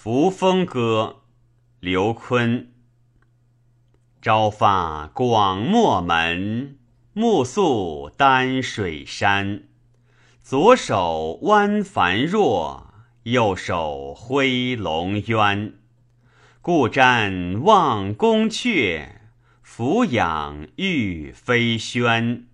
[0.00, 1.22] 扶风歌，
[1.80, 2.66] 刘琨。
[4.22, 6.78] 朝发广漠门，
[7.14, 9.64] 暮宿丹水山。
[10.40, 15.74] 左手弯繁若，右手挥龙渊。
[16.62, 19.04] 故瞻望宫阙，
[19.62, 22.46] 俯仰玉飞轩。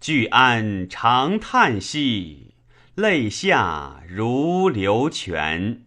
[0.00, 2.54] 俱安长叹息，
[2.94, 5.84] 泪下如流泉。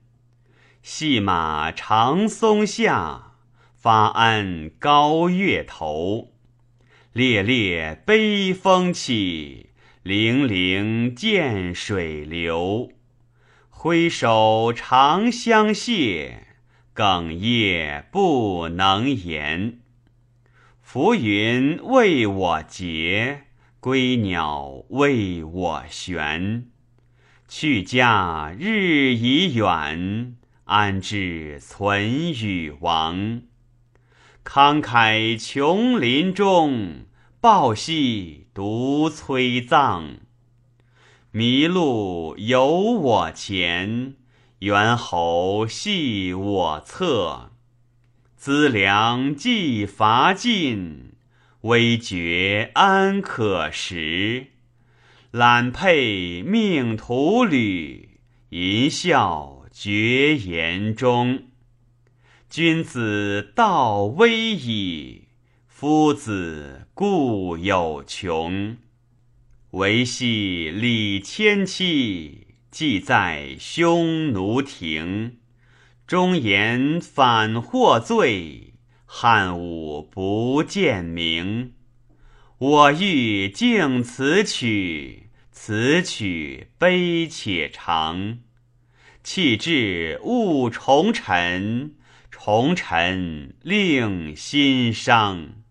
[0.87, 3.31] 系马长松下，
[3.73, 6.33] 发鞍高岳头。
[7.11, 9.71] 烈烈悲风起，
[10.03, 12.91] 泠泠涧水流。
[13.71, 16.45] 挥手长相谢，
[16.93, 19.79] 哽咽不能言。
[20.83, 23.45] 浮云为我结，
[23.79, 26.67] 归鸟为我旋。
[27.47, 30.35] 去家日已远。
[30.65, 33.43] 安知存与亡？
[34.43, 37.05] 慷慨琼林中，
[37.39, 40.17] 抱膝独摧葬。
[41.31, 44.15] 麋鹿游我前，
[44.59, 47.51] 猿猴戏我侧。
[48.35, 51.13] 资粮既乏尽，
[51.61, 54.47] 危绝安可食？
[55.29, 58.19] 揽佩命徒履，
[58.49, 59.64] 吟啸。
[59.77, 61.47] 绝言中，
[62.49, 65.27] 君子道危矣，
[65.67, 68.77] 夫子固有穷。
[69.71, 75.39] 维系礼千期，寄在匈奴庭。
[76.07, 81.73] 忠言反获罪，汉武不见名。
[82.59, 88.39] 我欲敬此曲，此曲悲且长。
[89.25, 91.95] 弃置勿重尘，
[92.29, 95.64] 重尘令心伤。